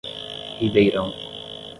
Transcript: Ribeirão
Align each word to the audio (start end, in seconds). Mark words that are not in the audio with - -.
Ribeirão 0.59 1.13